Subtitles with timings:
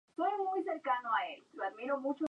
[0.15, 0.73] Con el nuevo sistema
[1.51, 2.15] fue ascendido a brigadier.